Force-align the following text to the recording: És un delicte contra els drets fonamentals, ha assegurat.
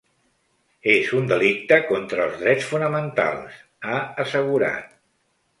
És 0.93 1.11
un 1.19 1.27
delicte 1.31 1.77
contra 1.91 2.25
els 2.29 2.41
drets 2.45 2.67
fonamentals, 2.71 3.63
ha 3.93 4.03
assegurat. 4.25 4.93